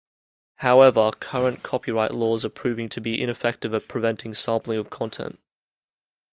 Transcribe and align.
However, 0.55 1.11
current 1.19 1.61
copyright 1.61 2.11
laws 2.11 2.43
are 2.43 2.49
proving 2.49 2.89
to 2.89 2.99
be 2.99 3.21
ineffective 3.21 3.71
at 3.75 3.87
preventing 3.87 4.33
sampling 4.33 4.79
of 4.79 4.89
content. 4.89 5.39